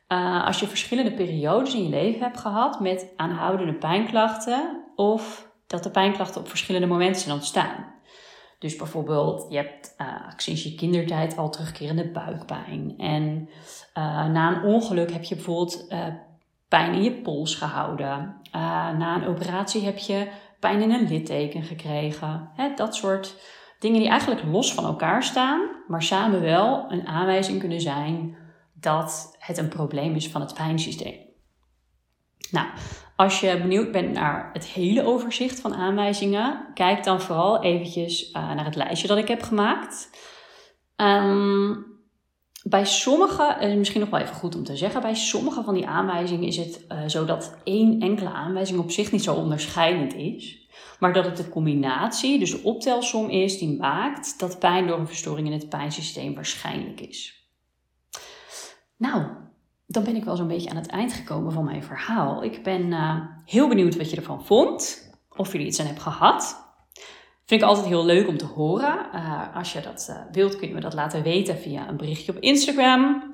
uh, 0.08 0.46
als 0.46 0.60
je 0.60 0.68
verschillende 0.68 1.14
periodes 1.14 1.74
in 1.74 1.84
je 1.84 1.90
leven 1.90 2.22
hebt 2.22 2.40
gehad 2.40 2.80
met 2.80 3.14
aanhoudende 3.16 3.74
pijnklachten 3.74 4.84
of 4.96 5.52
dat 5.68 5.84
de 5.84 5.92
pijnklachten 5.92 6.42
op 6.42 6.48
verschillende 6.48 6.88
momenten 6.88 7.22
zijn 7.22 7.36
ontstaan. 7.36 7.92
Dus 8.60 8.76
bijvoorbeeld, 8.76 9.46
je 9.50 9.58
hebt 9.58 9.96
uh, 10.02 10.30
sinds 10.38 10.64
je 10.64 10.76
kindertijd 10.76 11.38
al 11.38 11.50
terugkerende 11.50 12.12
buikpijn. 12.12 12.94
En 12.98 13.50
na 14.34 14.56
een 14.56 14.64
ongeluk 14.64 15.12
heb 15.12 15.24
je 15.24 15.36
bijvoorbeeld 15.36 15.88
pijn 16.74 16.94
in 16.94 17.04
je 17.04 17.12
pols 17.12 17.56
gehouden. 17.56 18.36
na 18.98 19.16
een 19.16 19.28
operatie 19.28 19.86
heb 19.86 19.98
je 19.98 20.28
pijn 20.60 20.82
in 20.82 20.92
een 20.92 21.08
litteken 21.08 21.64
gekregen. 21.64 22.50
Hè, 22.56 22.74
dat 22.76 22.96
soort 22.96 23.36
dingen 23.80 24.00
die 24.00 24.10
eigenlijk 24.10 24.44
los 24.44 24.74
van 24.74 24.86
elkaar 24.86 25.24
staan, 25.24 25.70
maar 25.88 26.04
samen 26.04 26.42
wel 26.42 26.92
een 26.92 27.08
aanwijzing 27.08 27.60
kunnen 27.60 27.82
zijn 27.82 28.38
dat 28.74 29.36
het 29.40 29.58
een 29.58 29.68
probleem 29.68 30.16
is 30.16 30.30
van 30.30 30.42
het 30.42 30.54
pijnsysteem. 30.54 31.20
Nou, 32.52 32.68
als 33.16 33.40
je 33.40 33.58
benieuwd 33.62 33.92
bent 33.92 34.12
naar 34.12 34.50
het 34.54 34.66
hele 34.66 35.06
overzicht 35.06 35.60
van 35.60 35.74
aanwijzingen, 35.74 36.68
kijk 36.74 37.04
dan 37.04 37.22
vooral 37.22 37.64
eventjes 37.64 38.30
uh, 38.30 38.34
naar 38.34 38.66
het 38.66 38.76
lijstje 38.76 39.08
dat 39.08 39.18
ik 39.18 39.28
heb 39.28 39.42
gemaakt. 39.42 40.10
Um, 40.96 41.93
bij 42.64 42.86
sommige, 42.86 43.76
misschien 43.78 44.00
nog 44.00 44.10
wel 44.10 44.20
even 44.20 44.36
goed 44.36 44.56
om 44.56 44.64
te 44.64 44.78
zeggen, 44.78 45.02
bij 45.02 45.16
sommige 45.16 45.64
van 45.64 45.74
die 45.74 45.88
aanwijzingen 45.88 46.48
is 46.48 46.58
het 46.58 46.86
uh, 46.92 47.08
zo 47.08 47.26
dat 47.26 47.58
één 47.64 48.00
enkele 48.00 48.30
aanwijzing 48.30 48.80
op 48.80 48.92
zich 48.92 49.12
niet 49.12 49.24
zo 49.24 49.34
onderscheidend 49.34 50.14
is. 50.14 50.68
Maar 51.00 51.14
dat 51.14 51.26
het 51.26 51.38
de 51.38 51.50
combinatie, 51.50 52.40
dus 52.40 52.52
de 52.52 52.64
optelsom 52.64 53.30
is, 53.30 53.58
die 53.58 53.78
maakt 53.78 54.40
dat 54.40 54.60
pijn 54.60 54.88
door 54.88 55.00
een 55.00 55.08
verstoring 55.08 55.48
in 55.48 55.54
het 55.54 55.70
pijnsysteem 55.70 56.36
waarschijnlijk 56.36 57.02
is. 57.02 57.48
Nou, 58.98 59.24
dan 59.88 60.04
ben 60.04 60.16
ik 60.16 60.24
wel 60.24 60.36
zo'n 60.36 60.48
beetje 60.48 60.70
aan 60.70 60.76
het 60.76 60.88
eind 60.88 61.14
gekomen 61.14 61.52
van 61.52 61.64
mijn 61.64 61.84
verhaal. 61.84 62.44
Ik 62.44 62.64
ben 62.64 62.82
uh, 62.82 63.16
heel 63.46 63.68
benieuwd 63.68 63.98
wat 63.98 64.10
je 64.10 64.16
ervan 64.16 64.46
vond. 64.46 65.12
Of 65.36 65.52
je 65.52 65.58
er 65.58 65.66
iets 65.66 65.80
aan 65.80 65.86
hebt 65.86 66.02
gehad. 66.02 66.73
Vind 67.46 67.62
ik 67.62 67.68
altijd 67.68 67.88
heel 67.88 68.06
leuk 68.06 68.28
om 68.28 68.38
te 68.38 68.46
horen. 68.46 69.06
Uh, 69.14 69.56
als 69.56 69.74
je 69.74 69.82
dat 69.82 70.08
uh, 70.10 70.18
wilt, 70.32 70.56
kun 70.56 70.68
je 70.68 70.74
me 70.74 70.80
dat 70.80 70.94
laten 70.94 71.24
weten 71.24 71.58
via 71.58 71.88
een 71.88 71.98
berichtje 71.98 72.32
op 72.32 72.42
Instagram. 72.42 73.32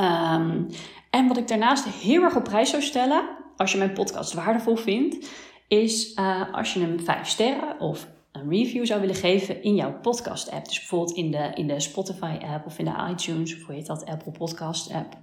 Um, 0.00 0.66
en 1.10 1.28
wat 1.28 1.36
ik 1.36 1.48
daarnaast 1.48 1.84
heel 1.84 2.22
erg 2.22 2.36
op 2.36 2.44
prijs 2.44 2.70
zou 2.70 2.82
stellen, 2.82 3.28
als 3.56 3.72
je 3.72 3.78
mijn 3.78 3.92
podcast 3.92 4.32
waardevol 4.32 4.76
vindt, 4.76 5.28
is 5.68 6.16
als 6.52 6.74
je 6.74 6.80
hem 6.80 7.00
5 7.00 7.28
sterren 7.28 7.80
of 7.80 8.08
een 8.32 8.50
review 8.50 8.86
zou 8.86 9.00
willen 9.00 9.14
geven 9.14 9.62
in 9.62 9.74
jouw 9.74 10.00
podcast 10.00 10.50
app. 10.50 10.64
Dus 10.64 10.78
bijvoorbeeld 10.78 11.16
in 11.16 11.30
de, 11.30 11.50
in 11.54 11.66
de 11.66 11.80
Spotify 11.80 12.38
app 12.40 12.66
of 12.66 12.78
in 12.78 12.84
de 12.84 13.08
iTunes 13.10 13.56
of 13.56 13.62
hoe 13.62 13.74
heet 13.74 13.86
dat, 13.86 14.06
Apple 14.06 14.32
Podcast 14.32 14.92
app. 14.92 15.16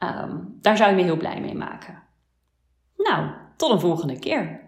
Um, 0.00 0.58
daar 0.60 0.76
zou 0.76 0.90
je 0.90 0.96
me 0.96 1.02
heel 1.02 1.16
blij 1.16 1.40
mee 1.40 1.54
maken. 1.54 2.02
Nou, 2.96 3.30
tot 3.56 3.70
een 3.70 3.80
volgende 3.80 4.18
keer. 4.18 4.67